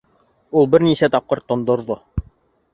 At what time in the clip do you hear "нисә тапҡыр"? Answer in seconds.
0.87-1.45